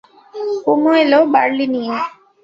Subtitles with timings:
[0.63, 1.95] কুমু এল বার্লি নিয়ে।